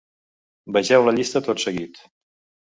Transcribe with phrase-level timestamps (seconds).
[0.77, 2.01] Vegeu la llista tot seguit.